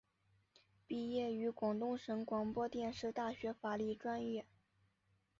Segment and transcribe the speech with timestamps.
[0.87, 4.47] 毕业于广东省广播电视大学法律专业。